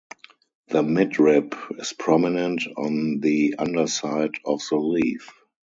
The 0.69 0.81
midrib 0.81 1.55
is 1.79 1.93
prominent 1.93 2.63
on 2.75 3.19
the 3.19 3.53
underside 3.59 4.33
of 4.43 4.59
the 4.71 4.77
leaf. 4.77 5.29